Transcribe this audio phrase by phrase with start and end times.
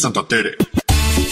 [0.00, 0.56] Santa Tere.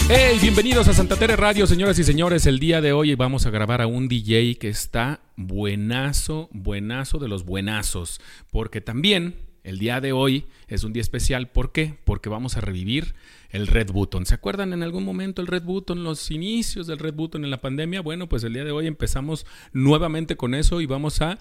[0.09, 2.45] Hey, bienvenidos a Santa Tere Radio, señoras y señores.
[2.45, 7.27] El día de hoy vamos a grabar a un DJ que está buenazo, buenazo de
[7.27, 8.21] los buenazos.
[8.51, 11.49] Porque también el día de hoy es un día especial.
[11.49, 11.97] ¿Por qué?
[12.05, 13.15] Porque vamos a revivir
[13.49, 14.27] el Red Button.
[14.27, 17.61] ¿Se acuerdan en algún momento el Red Button, los inicios del Red Button en la
[17.61, 18.01] pandemia?
[18.01, 21.39] Bueno, pues el día de hoy empezamos nuevamente con eso y vamos a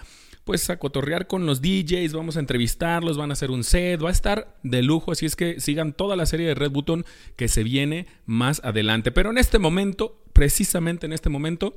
[0.49, 4.09] pues a cotorrear con los DJs, vamos a entrevistarlos, van a hacer un set, va
[4.09, 7.05] a estar de lujo, así es que sigan toda la serie de Red Button
[7.37, 9.13] que se viene más adelante.
[9.13, 11.77] Pero en este momento, precisamente en este momento,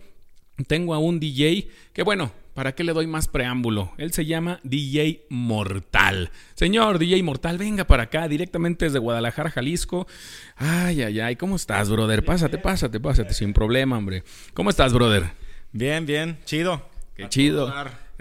[0.70, 3.91] tengo a un DJ que bueno, ¿para qué le doy más preámbulo?
[3.98, 6.31] Él se llama DJ Mortal.
[6.53, 10.07] Señor DJ Mortal, venga para acá, directamente desde Guadalajara, Jalisco.
[10.55, 12.23] Ay, ay, ay, ¿cómo estás, brother?
[12.23, 14.23] Pásate, pásate, pásate, sin problema, hombre.
[14.53, 15.26] ¿Cómo estás, brother?
[15.73, 16.90] Bien, bien, chido.
[17.17, 17.70] Qué chido.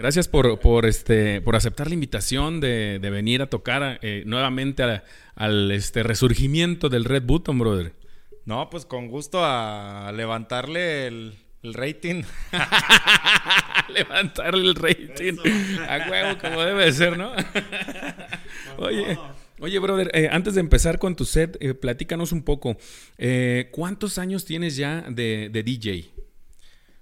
[0.01, 4.81] Gracias por, por, este, por aceptar la invitación de, de venir a tocar eh, nuevamente
[4.81, 5.03] a,
[5.35, 7.93] al este, resurgimiento del Red Button, brother.
[8.45, 12.23] No, pues con gusto a levantarle el, el rating.
[13.89, 15.37] levantarle el rating.
[15.87, 17.33] A huevo, como debe ser, ¿no?
[18.79, 19.19] Oye.
[19.59, 22.75] Oye, brother, eh, antes de empezar con tu set, eh, platícanos un poco.
[23.69, 26.20] ¿Cuántos años tienes ya de, de DJ?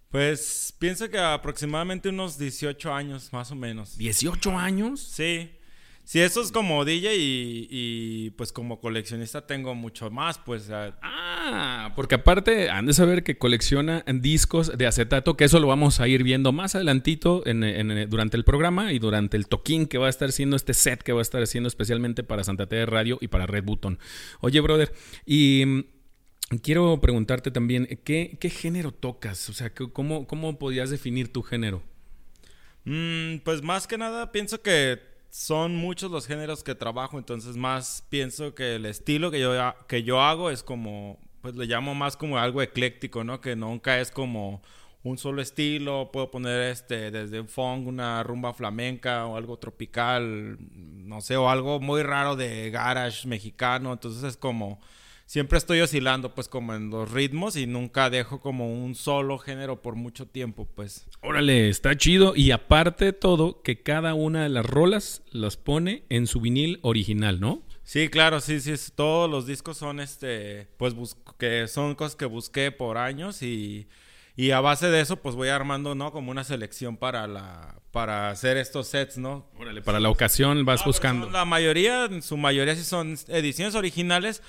[0.10, 3.98] Pues pienso que aproximadamente unos 18 años, más o menos.
[4.00, 5.02] ¿18 años?
[5.02, 5.52] Sí.
[6.10, 10.68] Sí, eso es como DJ y, y, pues como coleccionista tengo mucho más, pues.
[10.72, 16.00] Ah, porque aparte han de saber que colecciona discos de acetato, que eso lo vamos
[16.00, 20.00] a ir viendo más adelantito en, en, durante el programa y durante el toquín que
[20.00, 22.76] va a estar siendo este set que va a estar haciendo especialmente para Santa T
[22.76, 24.00] de Radio y para Red Button.
[24.40, 24.92] Oye, brother,
[25.28, 25.86] y
[26.58, 29.50] quiero preguntarte también, ¿qué, género tocas?
[29.50, 31.84] O sea, ¿cómo, ¿cómo podías definir tu género?
[32.86, 38.04] Mm, pues más que nada pienso que son muchos los géneros que trabajo, entonces más
[38.10, 39.54] pienso que el estilo que yo,
[39.88, 43.40] que yo hago es como, pues le llamo más como algo ecléctico, ¿no?
[43.42, 44.64] Que nunca es como
[45.04, 50.58] un solo estilo, puedo poner este desde un funk, una rumba flamenca o algo tropical,
[50.60, 54.80] no sé, o algo muy raro de garage mexicano, entonces es como
[55.30, 59.80] siempre estoy oscilando pues como en los ritmos y nunca dejo como un solo género
[59.80, 61.06] por mucho tiempo pues.
[61.22, 66.04] Órale, está chido y aparte de todo que cada una de las rolas las pone
[66.10, 67.62] en su vinil original, ¿no?
[67.84, 70.96] Sí, claro, sí, sí, todos los discos son este, pues
[71.38, 73.88] que son cosas que busqué por años y,
[74.36, 76.12] y a base de eso pues voy armando, ¿no?
[76.12, 79.48] Como una selección para la para hacer estos sets, ¿no?
[79.60, 81.30] Órale, para la ocasión vas buscando.
[81.30, 84.42] La mayoría, en su mayoría sí son ediciones originales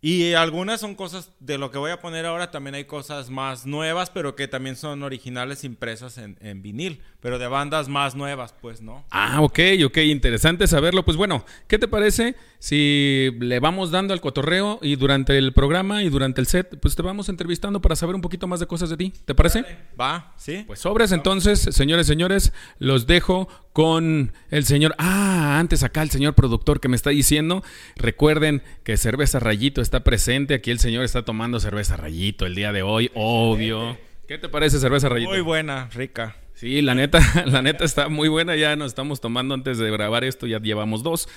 [0.00, 3.66] y algunas son cosas de lo que voy a poner ahora, también hay cosas más
[3.66, 8.54] nuevas, pero que también son originales impresas en, en, vinil, pero de bandas más nuevas,
[8.60, 9.04] pues, ¿no?
[9.10, 11.04] Ah, ok, ok, interesante saberlo.
[11.04, 16.04] Pues bueno, ¿qué te parece si le vamos dando al cotorreo y durante el programa
[16.04, 18.90] y durante el set, pues te vamos entrevistando para saber un poquito más de cosas
[18.90, 19.12] de ti?
[19.24, 19.64] ¿Te parece?
[20.00, 20.62] Va, sí.
[20.64, 23.48] Pues sobres, entonces, señores, señores, los dejo
[23.78, 24.96] con el señor.
[24.98, 27.62] Ah, antes acá el señor productor que me está diciendo.
[27.94, 30.54] Recuerden que Cerveza Rayito está presente.
[30.54, 33.96] Aquí el señor está tomando cerveza Rayito el día de hoy, obvio.
[34.26, 35.30] ¿Qué te parece cerveza Rayito?
[35.30, 36.34] Muy buena, rica.
[36.54, 38.56] Sí, la neta, la neta está muy buena.
[38.56, 41.28] Ya nos estamos tomando antes de grabar esto, ya llevamos dos.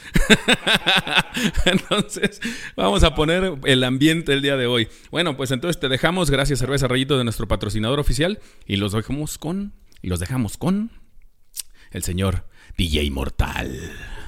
[1.65, 2.41] entonces,
[2.75, 4.87] vamos a poner el ambiente el día de hoy.
[5.11, 9.37] Bueno, pues entonces te dejamos, gracias Cerveza Rayito de nuestro patrocinador oficial, y los dejamos
[9.37, 11.00] con, y los dejamos con
[11.91, 12.45] el señor
[12.77, 14.20] DJ Mortal.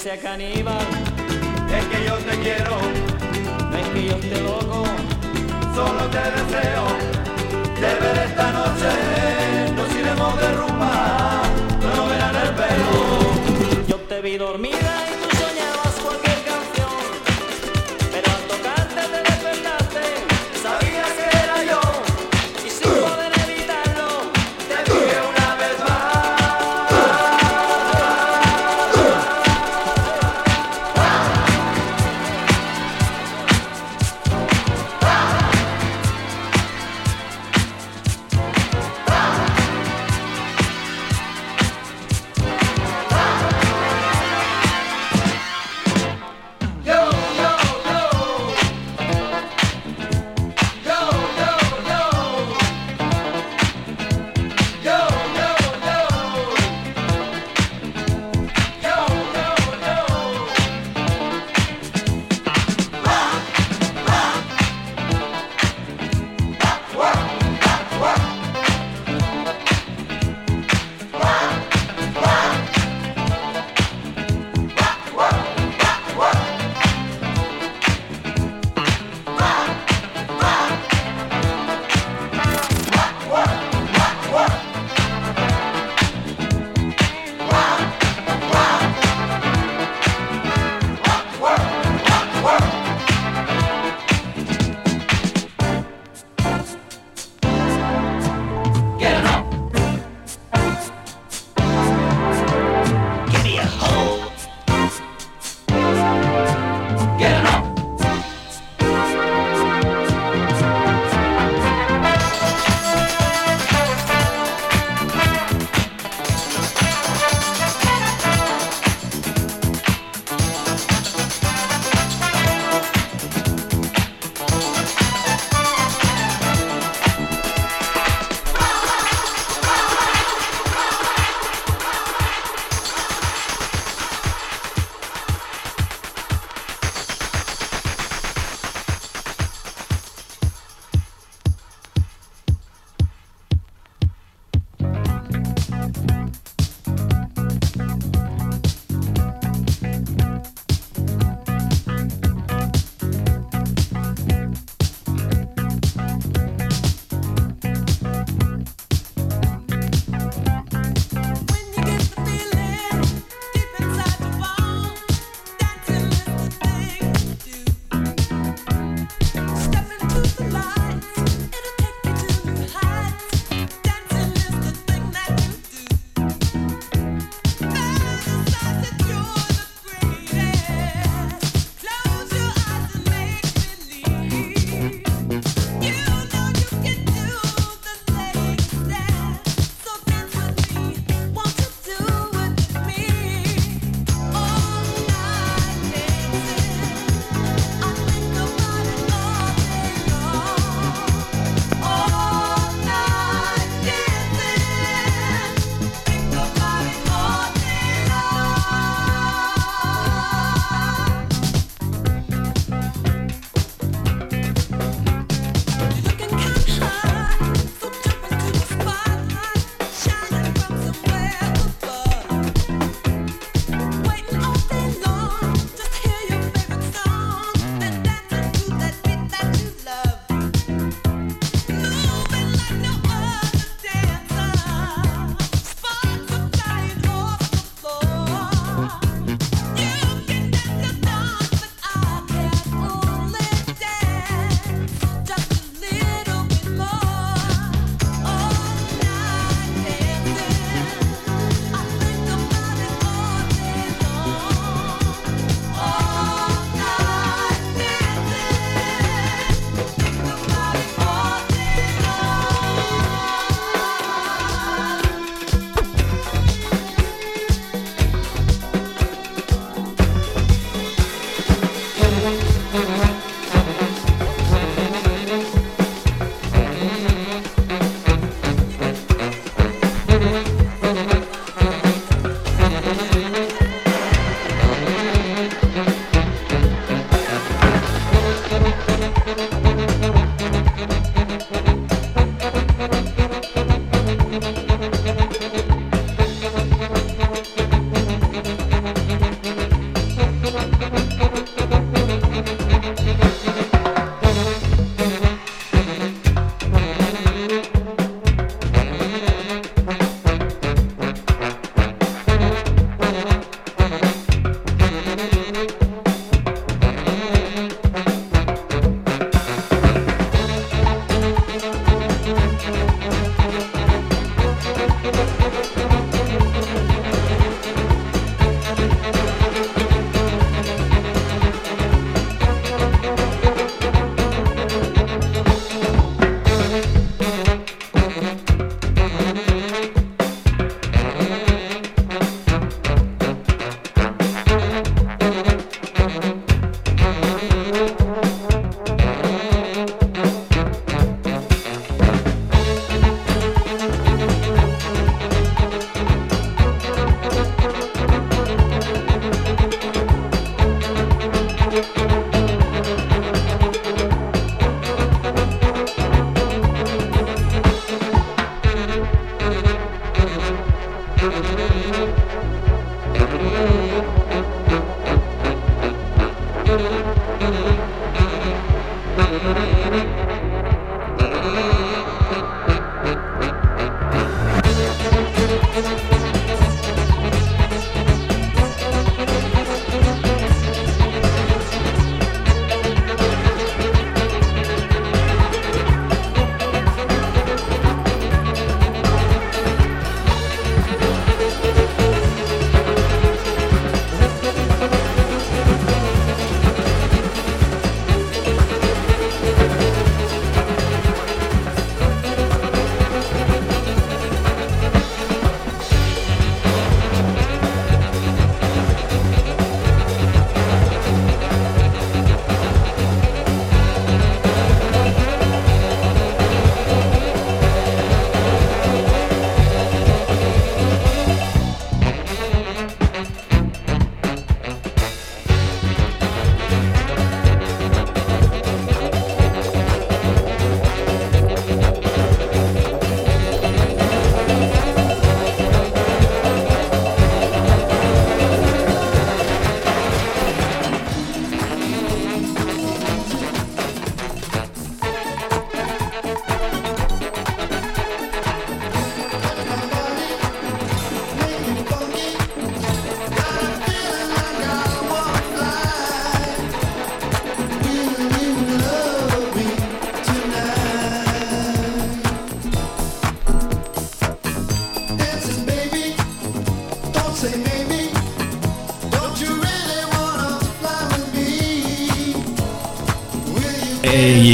[0.00, 0.78] Sea caníbal.
[1.68, 2.78] Es que yo te quiero,
[3.70, 4.84] no es que yo esté loco.
[5.74, 6.39] Solo te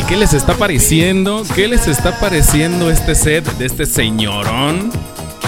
[0.08, 1.42] qué les está pareciendo?
[1.54, 4.90] ¿Qué les está pareciendo este set de este señorón?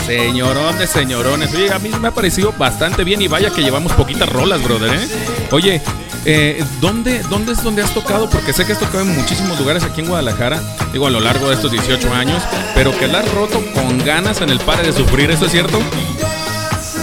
[0.06, 1.54] Señorón de señorones.
[1.54, 4.94] Oye, a mí me ha parecido bastante bien y vaya que llevamos poquitas rolas, brother,
[4.94, 5.08] ¿eh?
[5.50, 5.82] Oye,
[6.24, 8.28] eh, ¿dónde, ¿dónde es donde has tocado?
[8.30, 10.60] Porque sé que has tocado en muchísimos lugares aquí en Guadalajara,
[10.92, 12.42] digo, a lo largo de estos 18 años,
[12.74, 15.78] pero que la has roto con ganas en el pare de sufrir, ¿eso es cierto?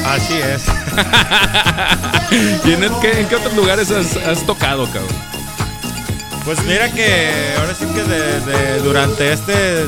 [0.05, 0.63] Así es.
[2.65, 5.34] ¿Y en, el- qué, en qué otros lugares has, has tocado, cabrón?
[6.45, 9.87] Pues mira que ahora sí que de, durante este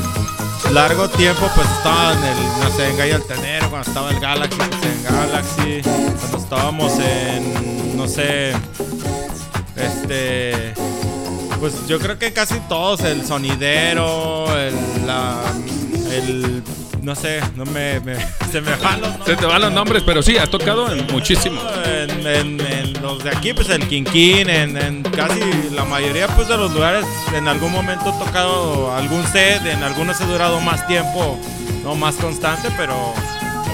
[0.72, 4.56] largo tiempo pues estaba en el, no sé, en Gallo Altanero, cuando estaba el Galaxy,
[4.56, 5.82] pues, en Galaxy,
[6.18, 8.54] cuando estábamos en, no sé,
[9.76, 10.74] este,
[11.60, 14.74] pues yo creo que casi todos, el sonidero, el,
[15.06, 15.40] la,
[16.10, 16.64] el,
[17.08, 18.16] no sé, no me, me-
[18.52, 19.38] se me van los Se nombres.
[19.38, 21.58] te van los nombres, pero sí, has tocado en muchísimo.
[21.86, 25.40] En, en- en los de aquí, pues el Quinquín, en, en casi
[25.72, 30.20] la mayoría pues de los lugares, en algún momento he tocado algún set, en algunos
[30.20, 31.38] he durado más tiempo,
[31.82, 32.94] no más constante, pero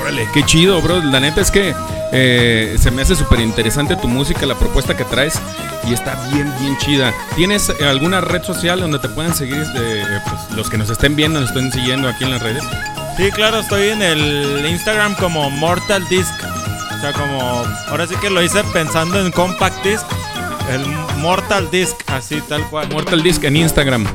[0.00, 1.03] Órale, qué chido, bro.
[1.03, 1.75] La neta es que
[2.12, 5.41] eh, se me hace súper interesante tu música, la propuesta que traes
[5.88, 7.12] y está bien, bien chida.
[7.37, 11.41] ¿Tienes alguna red social donde te puedan seguir eh, pues, los que nos estén viendo,
[11.41, 12.62] nos estén siguiendo aquí en las redes?
[13.16, 16.33] Sí, claro, estoy en el Instagram como Mortal Disc,
[16.97, 20.04] o sea, como, ahora sí que lo hice pensando en Compact Disc,
[20.73, 20.85] el
[21.18, 22.88] Mortal Disc, así tal cual.
[22.90, 24.06] Mortal Disc en Instagram,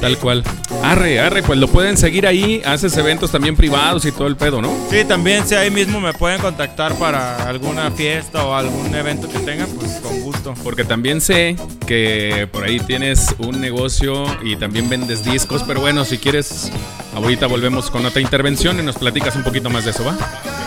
[0.00, 0.44] tal cual.
[0.82, 2.62] Arre, arre, pues lo pueden seguir ahí.
[2.64, 4.72] Haces eventos también privados y todo el pedo, ¿no?
[4.90, 9.38] Sí, también si ahí mismo me pueden contactar para alguna fiesta o algún evento que
[9.40, 10.54] tengan, pues con gusto.
[10.62, 16.04] Porque también sé que por ahí tienes un negocio y también vendes discos, pero bueno,
[16.04, 16.70] si quieres,
[17.16, 20.16] ahorita volvemos con otra intervención y nos platicas un poquito más de eso, ¿va?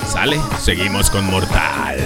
[0.08, 1.98] Sale, seguimos con Mortal.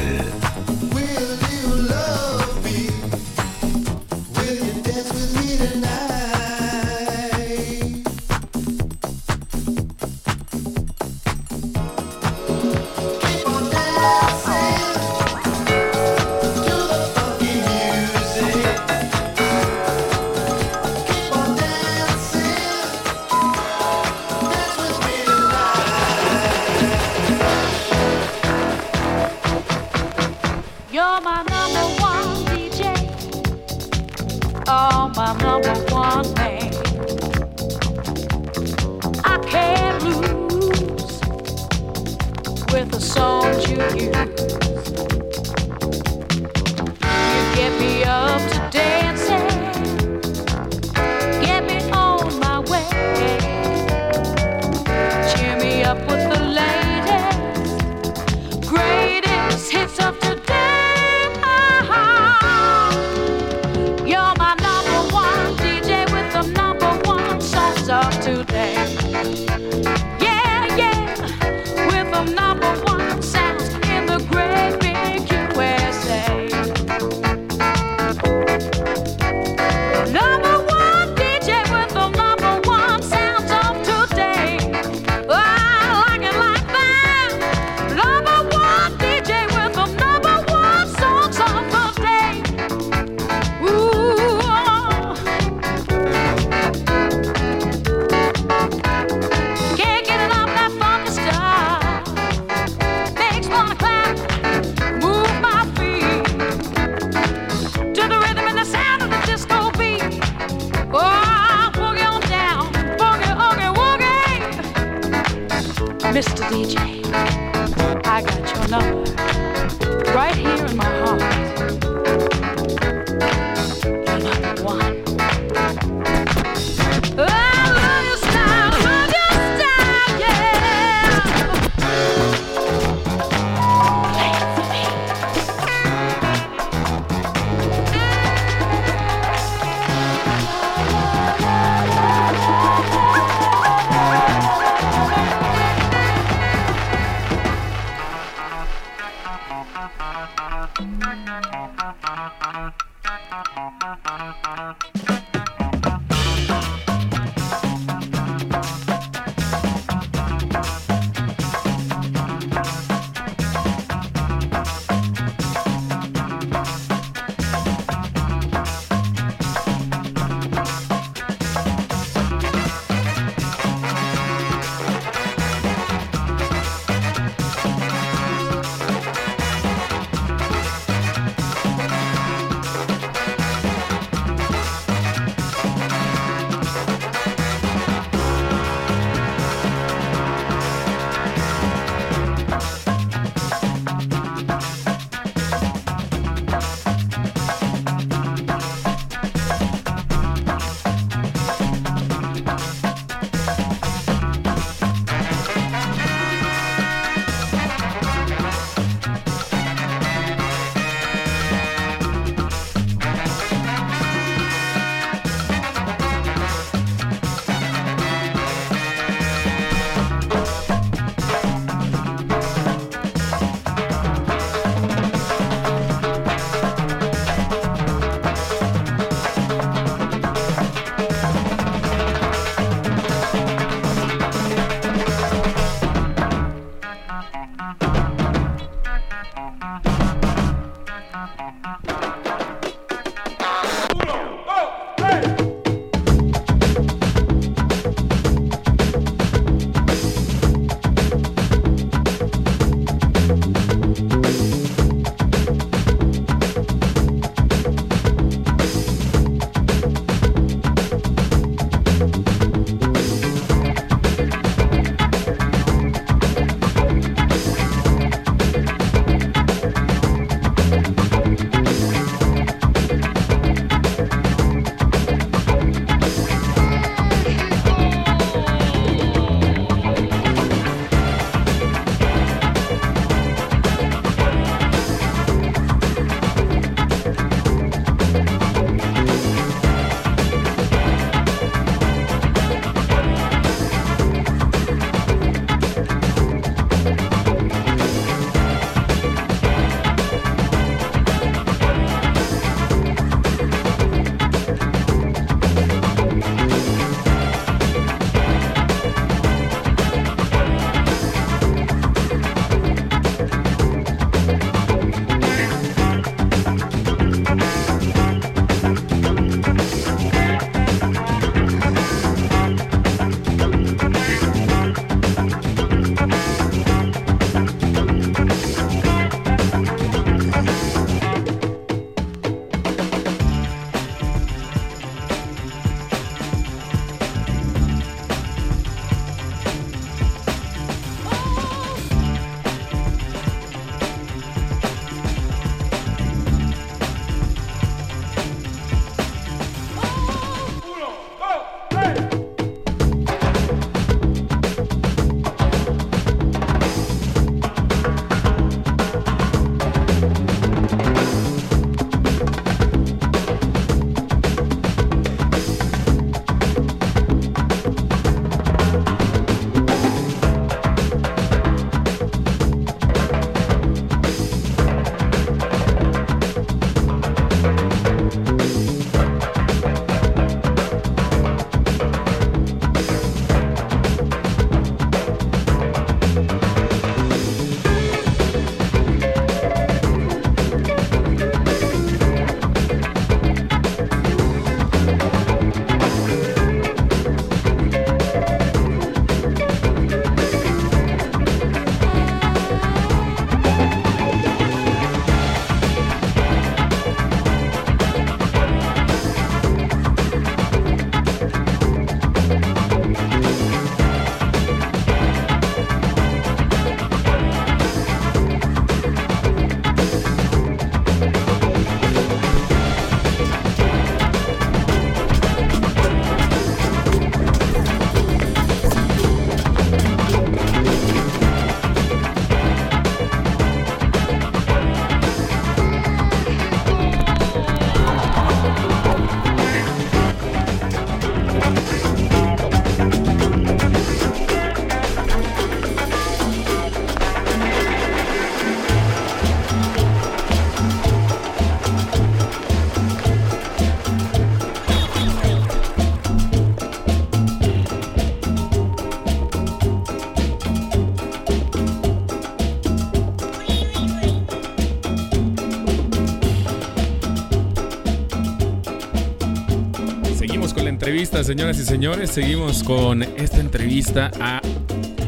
[471.24, 472.10] Señoras y señores.
[472.10, 474.42] Seguimos con esta entrevista a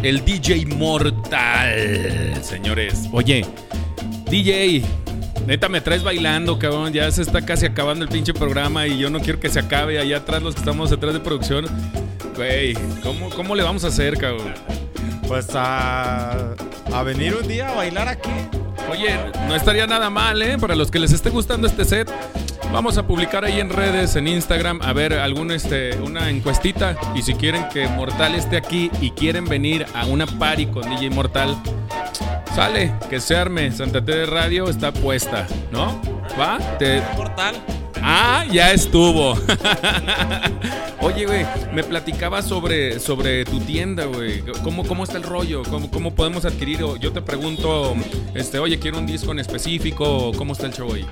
[0.02, 3.10] el DJ Mortal, señores.
[3.12, 3.46] Oye,
[4.30, 4.84] DJ,
[5.46, 6.94] neta me traes bailando, cabrón.
[6.94, 10.00] Ya se está casi acabando el pinche programa y yo no quiero que se acabe
[10.00, 11.66] allá atrás los que estamos detrás de producción.
[12.36, 12.74] Güey,
[13.04, 14.54] ¿cómo, ¿cómo le vamos a hacer, cabrón?
[15.28, 16.54] Pues a,
[16.94, 18.30] a venir un día a bailar aquí.
[18.90, 19.16] Oye,
[19.48, 20.58] no estaría nada mal, ¿eh?
[20.58, 22.12] Para los que les esté gustando este set,
[22.72, 26.96] vamos a publicar ahí en redes, en Instagram, a ver algún este, una encuestita.
[27.16, 31.10] Y si quieren que Mortal esté aquí y quieren venir a una party con DJ
[31.10, 31.56] Mortal,
[32.56, 33.72] sale, que se arme.
[33.72, 36.02] Santa Tere Radio está puesta, ¿no?
[36.40, 36.58] ¿Va?
[36.78, 37.56] Te, Portal.
[38.08, 39.34] Ah, ya estuvo.
[41.02, 44.44] Oye, güey, me platicaba sobre, sobre tu tienda, güey.
[44.64, 45.64] ¿Cómo, ¿Cómo está el rollo?
[45.64, 46.86] ¿Cómo, ¿Cómo podemos adquirir?
[47.00, 47.96] Yo te pregunto,
[48.36, 50.32] este, oye, quiero un disco en específico.
[50.38, 51.08] ¿Cómo está el show ahí?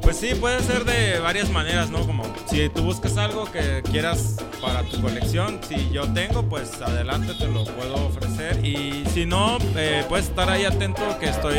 [0.00, 2.06] Pues sí, puede ser de varias maneras, ¿no?
[2.06, 7.34] Como si tú buscas algo que quieras para tu colección, si yo tengo, pues adelante
[7.34, 8.64] te lo puedo ofrecer.
[8.64, 11.58] Y si no, eh, puedes estar ahí atento que estoy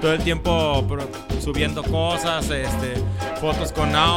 [0.00, 0.84] todo el tiempo
[1.42, 2.94] subiendo cosas, este,
[3.40, 4.13] fotos con audio,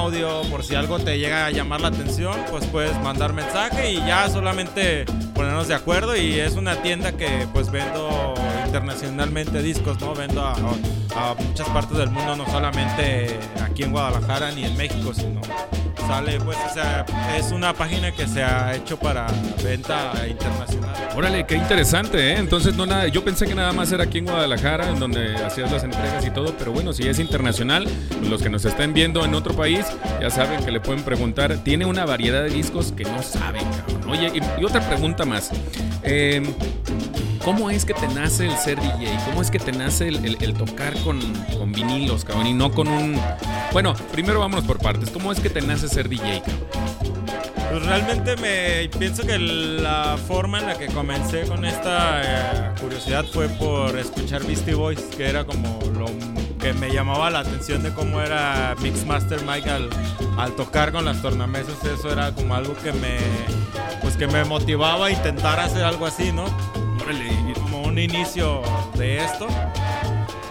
[0.50, 4.30] por si algo te llega a llamar la atención, pues puedes mandar mensaje y ya
[4.30, 6.16] solamente ponernos de acuerdo.
[6.16, 8.34] Y es una tienda que pues vendo
[8.66, 10.14] internacionalmente discos, ¿no?
[10.14, 15.14] Vendo a, a muchas partes del mundo, no solamente aquí en Guadalajara ni en México,
[15.14, 15.42] sino
[16.08, 17.06] sale, pues, o sea,
[17.38, 19.28] es una página que se ha hecho para
[19.64, 20.96] venta internacional.
[21.16, 22.38] Órale, qué interesante, ¿eh?
[22.38, 25.72] Entonces, no nada, yo pensé que nada más era aquí en Guadalajara, en donde hacías
[25.72, 27.88] las entregas y todo, pero bueno, si es internacional,
[28.24, 29.86] los que nos estén viendo en otro país,
[30.22, 31.56] ya saben que le pueden preguntar.
[31.58, 34.10] Tiene una variedad de discos que no saben, cabrón.
[34.10, 35.52] Oye, y, y otra pregunta más.
[36.04, 36.42] Eh,
[37.48, 39.18] ¿Cómo es que te nace el ser DJ?
[39.26, 41.18] ¿Cómo es que te nace el, el- el tocar con,
[41.58, 42.48] con vinilos, cabrón?
[42.48, 43.18] Y no con un...
[43.72, 45.10] Bueno, primero vámonos por partes.
[45.12, 46.68] ¿Cómo es que te nace ser DJ, cabrón?
[47.72, 53.24] Pues realmente me pienso que la forma en la que comencé con esta eh, curiosidad
[53.32, 56.06] fue por escuchar Beastie Boys, que era como lo
[56.60, 59.90] que me llamaba la atención de cómo era Mixmaster Mike al,
[60.38, 61.76] al tocar con las tornamesas.
[61.86, 63.20] Eso era como algo que me,
[64.02, 66.44] pues que me motivaba a intentar hacer algo así, ¿no?
[67.02, 67.30] Órale,
[67.98, 68.62] un inicio
[68.96, 69.48] de esto.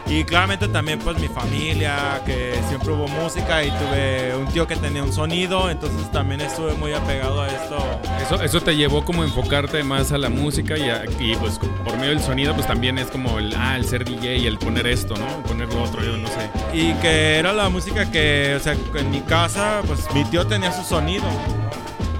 [0.09, 4.77] Y claramente también pues mi familia, que siempre hubo música y tuve un tío que
[4.77, 7.77] tenía un sonido, entonces también estuve muy apegado a esto.
[8.23, 11.59] Eso, eso te llevó como a enfocarte más a la música y, a- y, pues
[11.85, 14.59] por medio del sonido pues también es como el, ah, el ser DJ y el
[14.59, 15.27] poner esto, ¿no?
[15.39, 16.51] El poner lo otro, yo no sé.
[16.73, 20.71] Y que era la música que, o sea, en mi casa pues mi tío tenía
[20.73, 21.25] su sonido.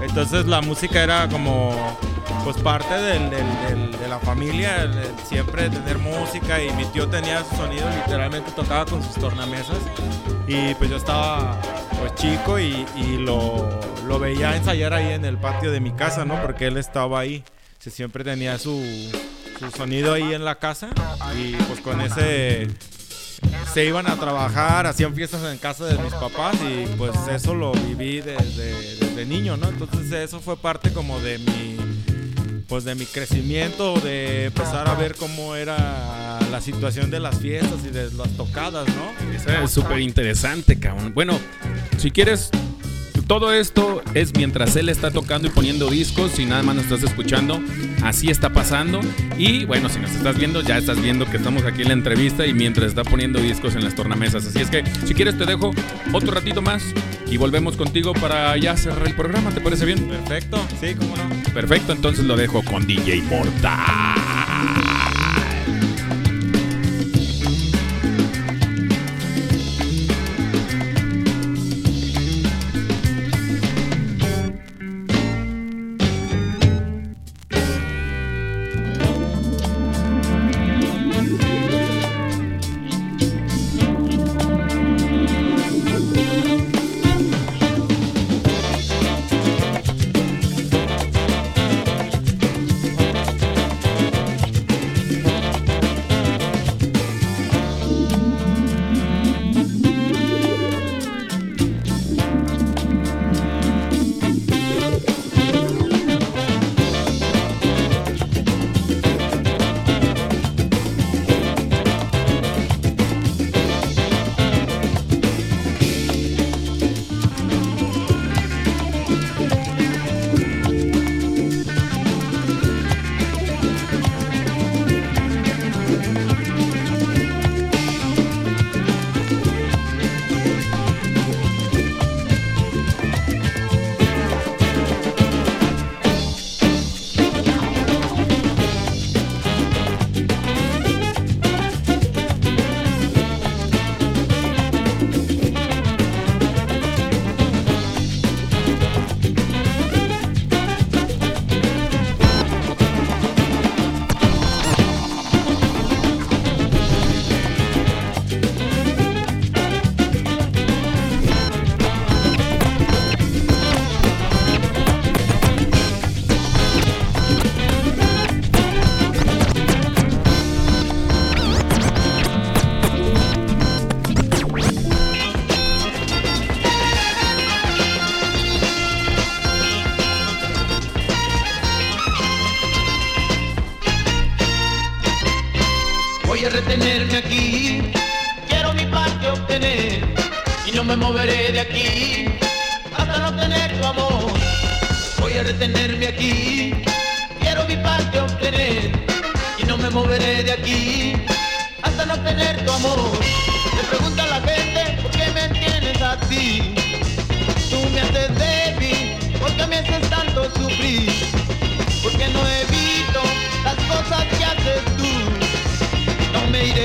[0.01, 1.97] Entonces la música era como
[2.43, 6.61] pues parte del- del- del- de la familia, el- el siempre tener música.
[6.63, 9.77] Y mi tío tenía su sonido, literalmente tocaba con sus tornamesas.
[10.47, 11.59] Y pues yo estaba
[11.99, 13.67] pues chico y, y lo,
[14.07, 16.41] lo veía ensayar ahí en el patio de mi casa, ¿no?
[16.41, 17.43] Porque él estaba ahí,
[17.79, 18.81] se siempre tenía su,
[19.59, 20.89] su sonido ahí en la casa.
[21.37, 22.67] Y pues con ese
[23.73, 26.55] se iban a trabajar, hacían fiestas en casa de mis papás.
[26.63, 29.67] Y pues eso lo viví desde, desde niño, ¿no?
[29.67, 31.86] Entonces eso fue parte como de mi
[32.67, 37.79] pues de mi crecimiento, de empezar a ver cómo era la situación de las fiestas
[37.85, 39.63] y de las tocadas, ¿no?
[39.63, 41.13] Es súper interesante, cabrón.
[41.13, 41.39] Bueno,
[41.97, 42.49] si quieres,
[43.27, 47.03] todo esto es mientras él está tocando y poniendo discos y nada más nos estás
[47.03, 47.61] escuchando.
[48.01, 49.01] Así está pasando.
[49.37, 52.47] Y bueno, si nos estás viendo, ya estás viendo que estamos aquí en la entrevista
[52.47, 54.45] y mientras está poniendo discos en las tornamesas.
[54.45, 55.71] Así es que, si quieres, te dejo
[56.13, 56.83] otro ratito más
[57.29, 59.51] y volvemos contigo para ya cerrar el programa.
[59.51, 60.07] ¿Te parece bien?
[60.07, 61.53] Perfecto, sí, cómo no.
[61.53, 64.96] Perfecto, entonces lo dejo con DJ Mortal.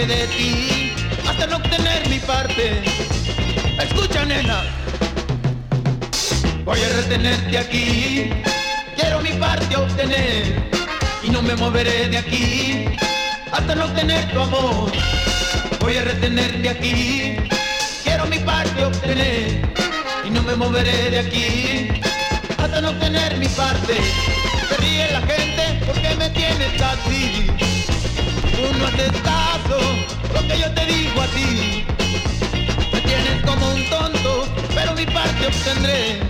[0.06, 0.92] De ti
[1.28, 2.82] hasta no obtener mi parte.
[3.80, 4.64] Escucha, nena.
[6.64, 8.30] Voy a retenerte aquí.
[8.96, 10.68] Quiero mi parte obtener.
[11.22, 12.86] Y no me moveré de aquí
[13.52, 14.90] hasta no obtener tu amor.
[15.78, 17.36] Voy a retenerte aquí.
[18.02, 19.62] Quiero mi parte obtener.
[20.24, 21.88] Y no me moveré de aquí
[22.58, 23.94] hasta no obtener mi parte.
[24.68, 27.71] Se ríe la gente porque me tienes así.
[30.34, 31.84] Lo que yo te digo a ti.
[32.92, 36.20] Me tienes como un tonto, pero mi parte obtendré.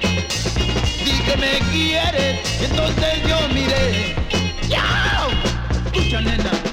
[1.04, 4.14] Di que me quieres, entonces yo miré.
[4.68, 5.30] ¡Yao!
[5.86, 6.71] Escucha, nena.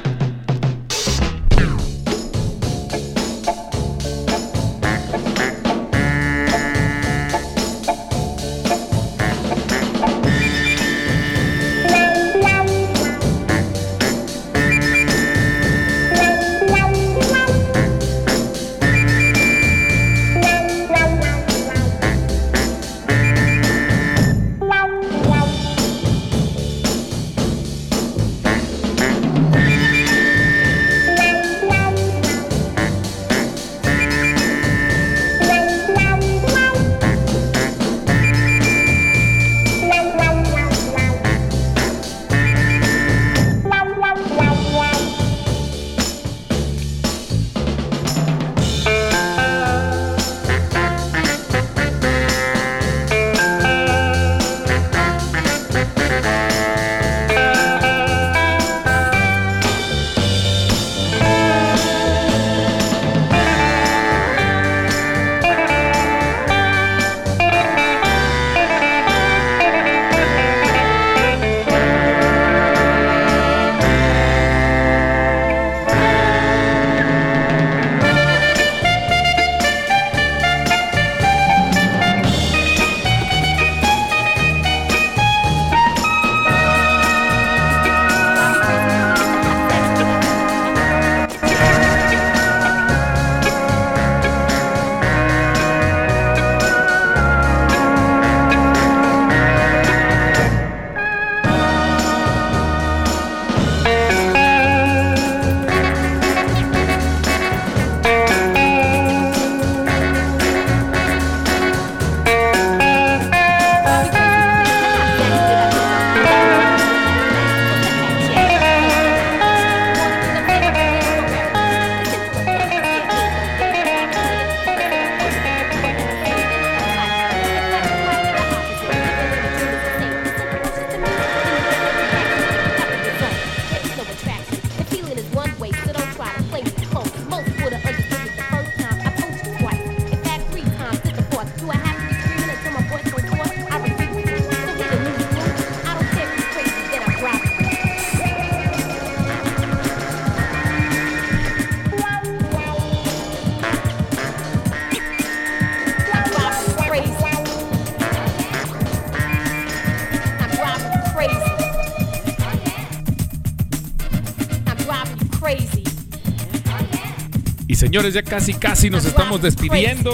[167.90, 170.12] Señores, ya casi, casi nos estamos despidiendo.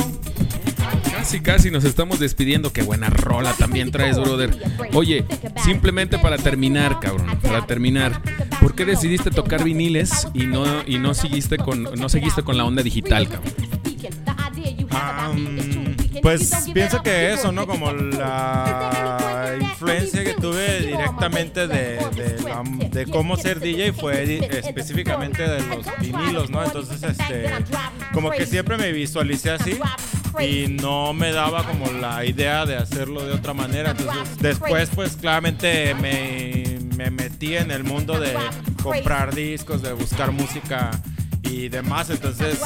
[1.11, 2.71] Casi, casi nos estamos despidiendo.
[2.71, 4.57] Qué buena rola también traes, brother.
[4.93, 5.25] Oye,
[5.61, 8.21] simplemente para terminar, cabrón, para terminar.
[8.61, 12.63] ¿Por qué decidiste tocar viniles y no, y no seguiste con, no seguiste con la
[12.63, 13.53] onda digital, cabrón?
[16.21, 17.67] Pues pienso que eso, ¿no?
[17.67, 19.17] Como la
[19.61, 25.85] influencia que tuve directamente de, de, la- de cómo ser DJ fue específicamente de los
[25.99, 26.63] vinilos, ¿no?
[26.63, 27.49] Entonces, este,
[28.13, 29.77] como que siempre me visualicé así
[30.41, 33.91] y no me daba como la idea de hacerlo de otra manera.
[33.91, 38.33] Entonces, después, pues claramente me, me metí en el mundo de
[38.83, 40.91] comprar discos, de buscar música
[41.43, 42.09] y demás.
[42.09, 42.59] Entonces,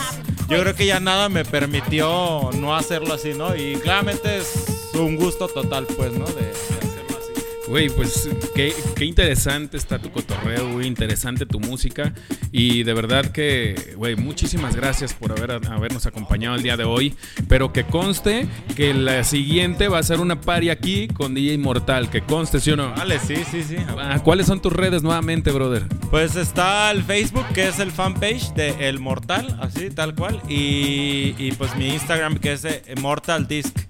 [0.47, 3.55] yo creo que ya nada me permitió no hacerlo así, ¿no?
[3.55, 6.25] Y claramente es un gusto total, pues, ¿no?
[6.25, 7.43] De, hacerlo así.
[7.67, 12.13] Güey, pues qué, qué interesante está tu cotorreo, güey, interesante tu música
[12.51, 17.15] y de verdad que, güey, muchísimas gracias por haber, habernos acompañado el día de hoy,
[17.47, 22.09] pero que conste que la siguiente va a ser una party aquí con DJ Mortal,
[22.09, 22.91] que conste, ¿sí o no?
[22.95, 23.77] Vale, sí, sí, sí.
[23.97, 25.85] Ah, ¿Cuáles son tus redes nuevamente, brother?
[26.09, 30.41] Pues está el Facebook, que es el fanpage de El Mortal, así, tal cual.
[30.49, 33.88] Y, y pues mi Instagram, que es eh, Mortal Disc.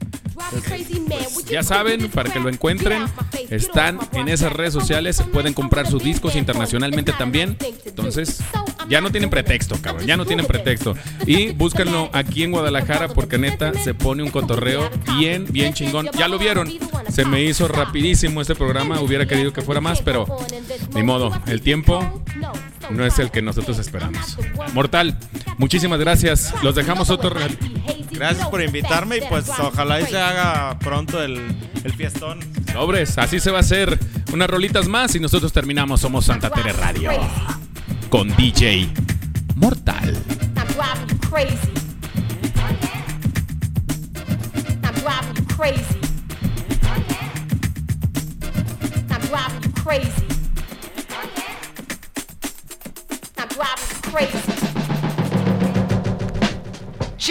[1.49, 3.05] Ya saben, para que lo encuentren,
[3.49, 7.57] están en esas redes sociales, pueden comprar sus discos internacionalmente también.
[7.85, 8.41] Entonces,
[8.87, 10.95] ya no tienen pretexto, cabrón, ya no tienen pretexto.
[11.25, 16.09] Y búsquenlo aquí en Guadalajara porque neta se pone un cotorreo bien, bien chingón.
[16.17, 16.71] Ya lo vieron,
[17.09, 20.25] se me hizo rapidísimo este programa, hubiera querido que fuera más, pero
[20.93, 22.23] ni modo, el tiempo
[22.89, 24.37] no es el que nosotros esperamos.
[24.73, 25.17] Mortal,
[25.57, 26.53] muchísimas gracias.
[26.63, 27.29] Los dejamos otro.
[28.19, 31.55] Gracias por invitarme y pues ojalá y se haga pronto el,
[31.85, 32.39] el fiestón.
[32.73, 33.97] Sobres, así se va a hacer.
[34.33, 36.01] Unas rolitas más y nosotros terminamos.
[36.01, 37.11] Somos Santa Tere Radio.
[38.09, 38.89] Con DJ
[39.55, 40.17] Mortal.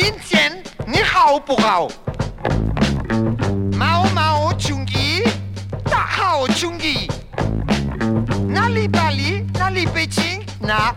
[0.00, 1.86] I'm driving 你好不好？
[3.78, 5.22] 猫猫琼姨，
[5.84, 7.06] 大好琼姨，
[8.48, 10.94] 哪里巴黎，哪里北京，哪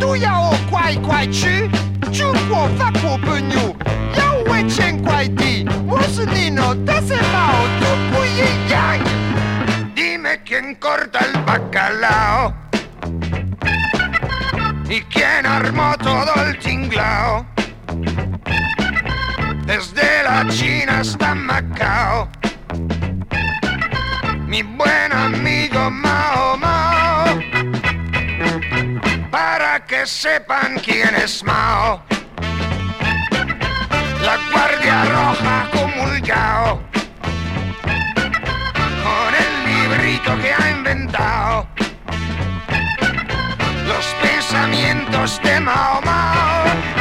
[0.00, 1.70] 都要我快去。
[2.12, 3.76] 中国、法国朋友，
[4.16, 8.98] 要为钱快递，我是你的大色宝，都不一样。
[9.94, 12.52] Dime quién corta el caldo.
[14.94, 17.44] Y quien armó todo el tinglao.
[19.66, 22.28] Desde la China hasta Macao.
[24.46, 27.40] Mi buen amigo Mao Mao.
[29.32, 32.04] Para que sepan quién es Mao.
[34.26, 36.80] La Guardia Roja comulgao.
[39.04, 41.73] Con el librito que ha inventado
[44.54, 46.93] pensamientos de Mahoma.